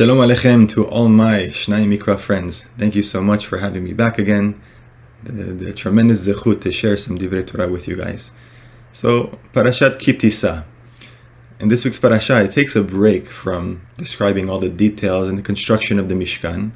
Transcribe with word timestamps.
Shalom 0.00 0.16
Aleichem 0.16 0.66
to 0.70 0.86
all 0.86 1.10
my 1.10 1.48
Shnai 1.48 1.84
Mikra 1.84 2.18
friends. 2.18 2.64
Thank 2.78 2.94
you 2.94 3.02
so 3.02 3.20
much 3.20 3.44
for 3.44 3.58
having 3.58 3.84
me 3.84 3.92
back 3.92 4.18
again. 4.18 4.58
The, 5.24 5.32
the 5.32 5.74
tremendous 5.74 6.26
zechut 6.26 6.62
to 6.62 6.72
share 6.72 6.96
some 6.96 7.18
Divrei 7.18 7.46
Torah 7.46 7.68
with 7.68 7.86
you 7.86 7.96
guys. 7.96 8.32
So, 8.92 9.38
Parashat 9.52 9.98
Ki 9.98 10.14
Tisa. 10.14 10.64
In 11.58 11.68
this 11.68 11.84
week's 11.84 11.98
parasha, 11.98 12.42
it 12.42 12.52
takes 12.52 12.74
a 12.74 12.82
break 12.82 13.28
from 13.28 13.82
describing 13.98 14.48
all 14.48 14.58
the 14.58 14.70
details 14.70 15.28
and 15.28 15.36
the 15.36 15.42
construction 15.42 15.98
of 15.98 16.08
the 16.08 16.14
Mishkan, 16.14 16.70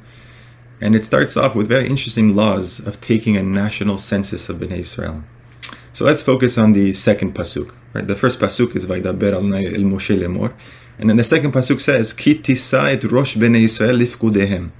and 0.79 0.95
it 0.95 1.03
starts 1.03 1.35
off 1.35 1.55
with 1.55 1.67
very 1.67 1.87
interesting 1.87 2.35
laws 2.35 2.77
of 2.85 3.01
taking 3.01 3.35
a 3.35 3.41
national 3.41 3.97
census 3.97 4.49
of 4.49 4.57
Bnei 4.57 4.81
Israel. 4.81 5.23
So 5.93 6.05
let's 6.05 6.21
focus 6.21 6.59
on 6.59 6.73
the 6.73 6.93
second 6.93 7.33
pasuk. 7.33 7.73
Right, 7.91 8.05
the 8.05 8.15
first 8.15 8.39
pasuk 8.39 8.75
is 8.75 8.85
Vaydaber 8.85 9.33
al 9.33 9.51
el 9.51 9.81
Moshe 9.81 10.15
lemor, 10.15 10.53
and 10.97 11.09
then 11.09 11.17
the 11.17 11.23
second 11.23 11.51
pasuk 11.51 11.81
says, 11.81 12.13
Ki 12.13 12.31
et 12.39 13.03
rosh 13.03 13.35
bnei 13.35 13.63
Israel 13.63 13.95
lifkudehem. 13.95 14.71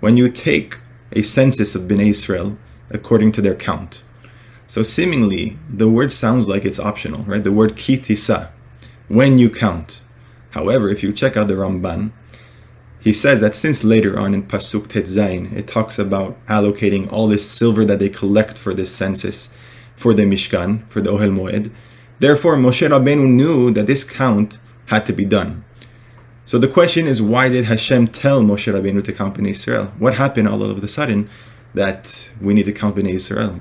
When 0.00 0.16
you 0.16 0.30
take 0.30 0.78
a 1.12 1.22
census 1.22 1.74
of 1.74 1.82
bnei 1.82 2.10
Israel 2.10 2.56
according 2.90 3.32
to 3.32 3.42
their 3.42 3.54
count. 3.54 4.04
So 4.66 4.82
seemingly, 4.82 5.58
the 5.68 5.88
word 5.88 6.12
sounds 6.12 6.48
like 6.48 6.64
it's 6.64 6.78
optional, 6.78 7.24
right? 7.24 7.42
The 7.42 7.52
word 7.52 7.76
ki 7.76 7.98
tisa, 7.98 8.50
when 9.08 9.38
you 9.38 9.50
count. 9.50 10.00
However, 10.50 10.88
if 10.88 11.02
you 11.02 11.12
check 11.12 11.36
out 11.36 11.48
the 11.48 11.54
Ramban, 11.54 12.12
he 13.00 13.12
says 13.12 13.40
that 13.40 13.54
since 13.54 13.82
later 13.82 14.18
on 14.18 14.34
in 14.34 14.42
Pasuk 14.42 14.86
Tetzain, 14.88 15.52
it 15.56 15.66
talks 15.66 15.98
about 15.98 16.36
allocating 16.46 17.10
all 17.10 17.28
this 17.28 17.48
silver 17.48 17.84
that 17.86 17.98
they 17.98 18.10
collect 18.10 18.58
for 18.58 18.74
this 18.74 18.94
census, 18.94 19.48
for 19.96 20.12
the 20.12 20.24
Mishkan, 20.24 20.86
for 20.88 21.00
the 21.00 21.10
Ohel 21.10 21.34
Moed. 21.34 21.72
Therefore, 22.18 22.56
Moshe 22.56 22.86
Rabbeinu 22.86 23.26
knew 23.26 23.70
that 23.70 23.86
this 23.86 24.04
count 24.04 24.58
had 24.90 25.06
to 25.06 25.12
be 25.12 25.24
done. 25.24 25.64
So 26.44 26.58
the 26.58 26.68
question 26.68 27.06
is, 27.06 27.22
why 27.22 27.48
did 27.48 27.66
Hashem 27.66 28.08
tell 28.08 28.42
Moshe 28.42 28.72
Rabbeinu 28.72 29.04
to 29.04 29.12
count 29.12 29.36
Bnei 29.36 29.50
Israel? 29.50 29.92
What 29.98 30.14
happened 30.16 30.48
all 30.48 30.62
of 30.62 30.82
a 30.82 30.88
sudden 30.88 31.30
that 31.74 32.32
we 32.40 32.54
need 32.54 32.66
to 32.66 32.72
count 32.72 32.96
Bnei 32.96 33.14
Israel? 33.14 33.60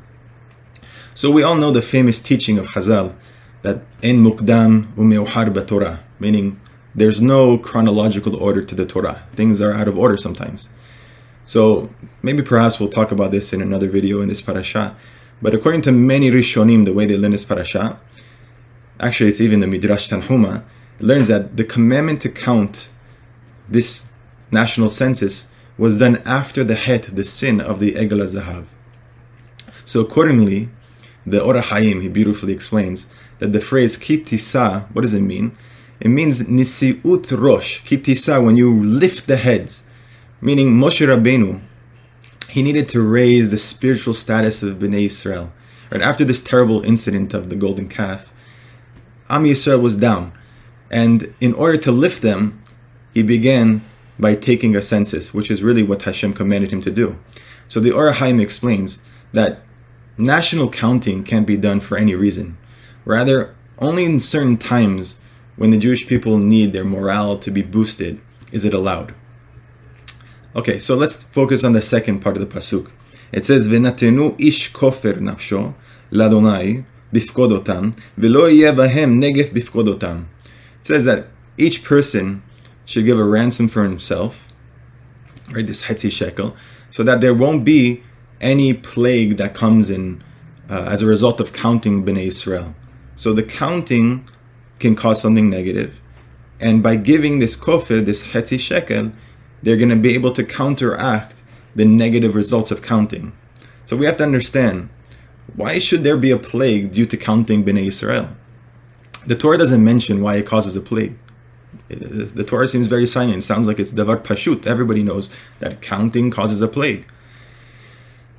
So 1.14 1.30
we 1.30 1.44
all 1.44 1.58
know 1.58 1.70
the 1.70 1.84
famous 1.84 2.20
teaching 2.20 2.58
of 2.58 2.66
Chazal 2.68 3.16
that 3.62 3.82
in 4.02 4.24
mukdam 4.24 4.92
umeuhar 4.96 5.68
Torah, 5.68 6.00
meaning 6.20 6.60
there's 6.96 7.22
no 7.22 7.60
chronological 7.60 8.36
order 8.36 8.64
to 8.64 8.74
the 8.74 8.88
Torah. 8.88 9.24
Things 9.34 9.62
are 9.62 9.74
out 9.74 9.88
of 9.88 10.00
order 10.00 10.18
sometimes. 10.18 10.70
So 11.46 11.90
maybe 12.24 12.42
perhaps 12.42 12.80
we'll 12.80 12.90
talk 12.90 13.12
about 13.12 13.30
this 13.30 13.54
in 13.54 13.62
another 13.62 13.88
video 13.88 14.22
in 14.22 14.30
this 14.30 14.42
parasha. 14.42 14.96
But 15.44 15.54
according 15.54 15.82
to 15.84 15.92
many 15.92 16.32
Rishonim, 16.32 16.86
the 16.86 16.94
way 16.94 17.06
they 17.06 17.18
learn 17.18 17.32
this 17.32 17.46
parasha, 17.46 18.00
actually 19.00 19.30
it's 19.30 19.42
even 19.42 19.60
the 19.60 19.68
Midrash 19.68 20.10
Tanhuma, 20.10 20.64
learns 21.00 21.28
that 21.28 21.58
the 21.58 21.64
commandment 21.64 22.22
to 22.22 22.30
count 22.30 22.90
this 23.68 24.10
national 24.52 24.90
census 24.90 25.52
was 25.78 26.00
done 26.00 26.22
after 26.26 26.64
the 26.64 26.76
het, 26.76 27.04
the 27.14 27.24
sin 27.24 27.62
of 27.62 27.80
the 27.80 27.94
Egel 27.94 28.24
Zahav. 28.24 28.74
So 29.86 30.02
accordingly, 30.02 30.70
the 31.26 31.42
Or 31.42 31.54
HaChaim, 31.54 32.02
he 32.02 32.10
beautifully 32.10 32.54
explains 32.54 33.08
that 33.40 33.54
the 33.54 33.62
phrase 33.62 33.96
ki 33.96 34.24
tisa, 34.24 34.88
what 34.94 35.04
does 35.04 35.14
it 35.14 35.22
mean? 35.22 35.58
It 36.00 36.10
means 36.10 36.42
nisiut 36.42 37.40
rosh, 37.40 37.82
ki 37.82 37.98
tisa, 37.98 38.44
when 38.44 38.56
you 38.56 38.84
lift 38.84 39.28
the 39.28 39.38
heads. 39.38 39.88
Meaning 40.42 40.72
Moshe 40.72 41.06
Rabbeinu, 41.06 41.62
he 42.50 42.64
needed 42.64 42.90
to 42.90 43.02
raise 43.02 43.50
the 43.50 43.58
spiritual 43.58 44.14
status 44.14 44.64
of 44.64 44.80
Bnei 44.80 45.06
Israel. 45.06 45.52
Right 45.92 46.02
after 46.02 46.24
this 46.24 46.42
terrible 46.42 46.84
incident 46.84 47.34
of 47.34 47.50
the 47.50 47.56
golden 47.56 47.90
calf, 47.90 48.34
Am 49.30 49.44
Yisrael 49.44 49.82
was 49.82 49.96
down. 49.96 50.34
And 50.92 51.34
in 51.40 51.54
order 51.54 51.78
to 51.78 51.92
lift 51.92 52.22
them, 52.22 52.60
he 53.14 53.24
began 53.24 53.84
by 54.18 54.36
taking 54.36 54.76
a 54.76 54.82
census, 54.82 55.34
which 55.34 55.50
is 55.50 55.64
really 55.64 55.84
what 55.84 56.02
Hashem 56.02 56.34
commanded 56.34 56.72
him 56.72 56.82
to 56.82 56.92
do. 56.92 57.18
So 57.68 57.80
the 57.80 57.92
Or 57.92 58.12
HaChaim 58.12 58.42
explains 58.42 59.00
that 59.32 59.62
national 60.18 60.70
counting 60.70 61.24
can't 61.24 61.48
be 61.48 61.58
done 61.58 61.80
for 61.80 61.98
any 61.98 62.16
reason. 62.16 62.58
Rather, 63.06 63.56
only 63.78 64.06
in 64.06 64.20
certain 64.20 64.58
times 64.58 65.20
when 65.56 65.70
the 65.70 65.78
Jewish 65.78 66.08
people 66.08 66.38
need 66.38 66.74
their 66.74 66.84
morale 66.84 67.38
to 67.40 67.52
be 67.52 67.62
boosted 67.62 68.20
is 68.52 68.66
it 68.66 68.74
allowed. 68.74 69.14
Okay, 70.56 70.80
so 70.80 70.96
let's 70.96 71.24
focus 71.24 71.64
on 71.64 71.74
the 71.74 71.82
second 71.82 72.20
part 72.20 72.36
of 72.36 72.42
the 72.42 72.54
pasuk. 72.54 72.90
It 73.32 73.46
says, 73.46 73.68
"V'natenu 73.68 74.36
ish 74.40 74.74
kofer 74.74 75.20
nafsho 75.20 75.76
ladonai 76.12 76.84
bifkodotam 77.14 77.96
v'lo 78.18 78.54
yeh 78.54 78.72
bahem 78.72 79.20
negef 79.24 79.52
bifkodotam." 79.52 80.26
It 80.82 80.88
says 80.88 81.06
that 81.06 81.28
each 81.58 81.84
person 81.84 82.44
should 82.86 83.06
give 83.06 83.20
a 83.20 83.24
ransom 83.24 83.68
for 83.68 83.84
himself, 83.84 84.52
right? 85.52 85.66
This 85.66 85.84
hetzi 85.84 86.12
shekel, 86.12 86.56
so 86.92 87.04
that 87.04 87.22
there 87.22 87.34
won't 87.34 87.64
be 87.64 88.04
any 88.42 88.74
plague 88.74 89.38
that 89.38 89.54
comes 89.54 89.90
in 89.90 90.24
uh, 90.70 90.86
as 90.90 91.02
a 91.02 91.06
result 91.06 91.40
of 91.40 91.54
counting 91.54 92.04
Bnei 92.04 92.28
Israel. 92.28 92.74
So 93.16 93.34
the 93.34 93.44
counting 93.44 94.28
can 94.80 94.96
cause 94.96 95.22
something 95.22 95.50
negative, 95.50 96.00
and 96.60 96.82
by 96.82 96.96
giving 96.96 97.40
this 97.40 97.58
kofer, 97.58 98.04
this 98.04 98.24
hetzi 98.24 98.60
shekel, 98.60 99.12
they're 99.62 99.78
going 99.78 99.90
to 99.90 99.96
be 99.96 100.14
able 100.14 100.32
to 100.34 100.44
counteract 100.44 101.44
the 101.76 101.86
negative 101.86 102.36
results 102.36 102.72
of 102.72 102.82
counting. 102.82 103.34
So 103.86 103.98
we 103.98 104.06
have 104.06 104.18
to 104.18 104.24
understand 104.24 104.90
why 105.56 105.80
should 105.80 106.04
there 106.04 106.18
be 106.18 106.32
a 106.32 106.38
plague 106.38 106.92
due 106.92 107.06
to 107.08 107.18
counting 107.18 107.64
Bnei 107.64 107.88
Israel? 107.88 108.30
The 109.30 109.36
Torah 109.36 109.60
doesn't 109.60 109.84
mention 109.84 110.24
why 110.24 110.38
it 110.38 110.48
causes 110.48 110.76
a 110.76 110.82
plague. 110.82 111.16
The 111.88 112.44
Torah 112.44 112.68
seems 112.68 112.88
very 112.88 113.06
silent. 113.06 113.38
It 113.38 113.44
sounds 113.44 113.68
like 113.68 113.80
it's 113.80 113.92
davar 113.92 114.18
pashut. 114.24 114.66
Everybody 114.66 115.04
knows 115.04 115.30
that 115.60 115.84
counting 115.84 116.32
causes 116.32 116.64
a 116.64 116.68
plague. 116.68 117.06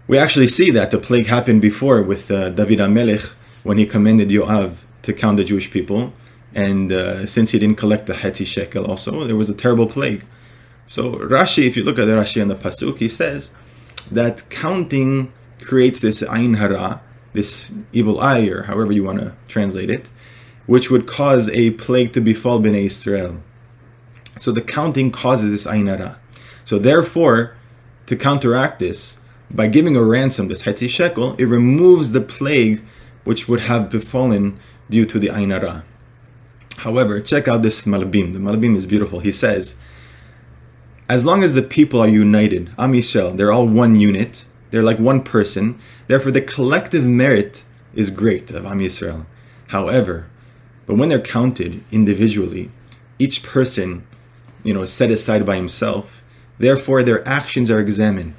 We 0.08 0.18
actually 0.18 0.48
see 0.48 0.72
that 0.72 0.90
the 0.90 0.98
plague 0.98 1.28
happened 1.28 1.60
before 1.62 2.02
with 2.02 2.28
uh, 2.28 2.50
David 2.50 2.80
HaMelech 2.80 3.24
when 3.62 3.78
he 3.78 3.86
commanded 3.86 4.30
Yoav 4.30 4.82
to 5.02 5.12
count 5.12 5.36
the 5.36 5.44
Jewish 5.44 5.70
people. 5.70 6.12
And 6.56 6.90
uh, 6.90 7.24
since 7.24 7.52
he 7.52 7.60
didn't 7.60 7.78
collect 7.78 8.06
the 8.06 8.14
Hetzi 8.14 8.44
shekel 8.44 8.84
also, 8.84 9.22
there 9.22 9.36
was 9.36 9.48
a 9.48 9.54
terrible 9.54 9.86
plague. 9.86 10.24
So 10.86 11.12
Rashi, 11.12 11.68
if 11.68 11.76
you 11.76 11.84
look 11.84 12.00
at 12.00 12.06
the 12.06 12.14
Rashi 12.14 12.42
on 12.42 12.48
the 12.48 12.56
Pasuk, 12.56 12.98
he 12.98 13.08
says 13.08 13.52
that 14.10 14.42
counting 14.50 15.32
creates 15.60 16.00
this 16.00 16.20
ayin 16.22 16.56
hara, 16.56 17.00
this 17.32 17.72
evil 17.92 18.18
eye, 18.18 18.46
or 18.48 18.64
however 18.64 18.90
you 18.90 19.04
want 19.04 19.20
to 19.20 19.32
translate 19.46 19.88
it, 19.88 20.10
which 20.70 20.88
would 20.88 21.04
cause 21.04 21.48
a 21.48 21.72
plague 21.72 22.12
to 22.12 22.20
befall 22.20 22.60
Bnei 22.60 22.84
Israel. 22.84 23.42
So 24.38 24.52
the 24.52 24.62
counting 24.62 25.10
causes 25.10 25.50
this 25.50 25.66
ayin 25.66 25.88
hara. 25.88 26.20
So 26.64 26.78
therefore, 26.78 27.56
to 28.06 28.14
counteract 28.14 28.78
this, 28.78 29.18
by 29.50 29.66
giving 29.66 29.96
a 29.96 30.04
ransom, 30.04 30.46
this 30.46 30.62
hetzi 30.62 30.88
shekel, 30.88 31.34
it 31.38 31.46
removes 31.46 32.12
the 32.12 32.20
plague 32.20 32.84
which 33.24 33.48
would 33.48 33.62
have 33.62 33.90
befallen 33.90 34.60
due 34.88 35.04
to 35.06 35.18
the 35.18 35.26
ayin 35.26 35.50
hara. 35.50 35.82
However, 36.76 37.20
check 37.20 37.48
out 37.48 37.62
this 37.62 37.82
Malbim. 37.82 38.32
The 38.32 38.38
Malbim 38.38 38.76
is 38.76 38.86
beautiful. 38.86 39.18
He 39.18 39.32
says, 39.32 39.76
as 41.08 41.24
long 41.24 41.42
as 41.42 41.54
the 41.54 41.62
people 41.62 41.98
are 41.98 42.08
united, 42.08 42.70
Am 42.78 42.92
Yisrael, 42.92 43.36
they're 43.36 43.50
all 43.50 43.66
one 43.66 43.96
unit, 43.96 44.44
they're 44.70 44.84
like 44.84 45.00
one 45.00 45.24
person, 45.24 45.80
therefore 46.06 46.30
the 46.30 46.42
collective 46.42 47.04
merit 47.04 47.64
is 47.92 48.08
great 48.12 48.52
of 48.52 48.64
Am 48.64 48.78
Yisrael. 48.78 49.26
However, 49.66 50.28
but 50.90 50.98
when 50.98 51.08
they're 51.08 51.20
counted 51.20 51.84
individually, 51.92 52.68
each 53.16 53.44
person, 53.44 54.04
you 54.64 54.74
know, 54.74 54.82
is 54.82 54.92
set 54.92 55.12
aside 55.12 55.46
by 55.46 55.54
himself, 55.54 56.20
therefore 56.58 57.04
their 57.04 57.22
actions 57.28 57.70
are 57.70 57.78
examined. 57.78 58.34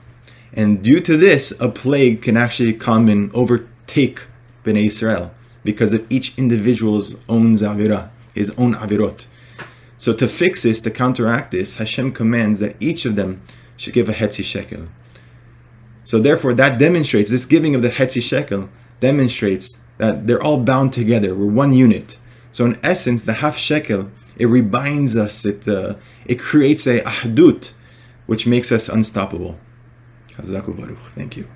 And 0.51 0.83
due 0.83 0.99
to 0.99 1.15
this, 1.15 1.53
a 1.61 1.69
plague 1.69 2.21
can 2.21 2.35
actually 2.35 2.73
come 2.73 3.07
and 3.07 3.33
overtake 3.33 4.27
Bnei 4.65 4.87
Israel 4.87 5.31
because 5.63 5.93
of 5.93 6.05
each 6.11 6.37
individual's 6.37 7.15
own 7.29 7.53
aveira, 7.53 8.09
his 8.35 8.49
own 8.57 8.73
avirot. 8.73 9.27
So 9.97 10.11
to 10.11 10.27
fix 10.27 10.63
this, 10.63 10.81
to 10.81 10.91
counteract 10.91 11.51
this, 11.51 11.77
Hashem 11.77 12.11
commands 12.11 12.59
that 12.59 12.75
each 12.81 13.05
of 13.05 13.15
them 13.15 13.41
should 13.77 13.93
give 13.93 14.09
a 14.09 14.13
hetzi 14.13 14.43
shekel. 14.43 14.89
So 16.03 16.19
therefore, 16.19 16.53
that 16.55 16.79
demonstrates 16.79 17.31
this 17.31 17.45
giving 17.45 17.75
of 17.75 17.81
the 17.81 17.87
hetzi 17.87 18.21
shekel 18.21 18.67
demonstrates 18.99 19.79
that 19.99 20.27
they're 20.27 20.43
all 20.43 20.57
bound 20.57 20.91
together. 20.91 21.33
We're 21.33 21.45
one 21.45 21.71
unit. 21.71 22.17
So 22.51 22.65
in 22.65 22.77
essence, 22.83 23.23
the 23.23 23.33
half 23.33 23.57
shekel 23.57 24.11
it 24.37 24.47
rebinds 24.47 25.15
us. 25.15 25.45
It 25.45 25.67
uh, 25.67 25.95
it 26.25 26.39
creates 26.39 26.87
a 26.87 27.01
ahdut, 27.01 27.73
which 28.25 28.47
makes 28.47 28.71
us 28.71 28.89
unstoppable. 28.89 29.59
Thank 31.15 31.37
you. 31.37 31.47